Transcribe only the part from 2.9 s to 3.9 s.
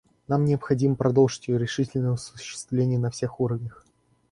на всех уровнях.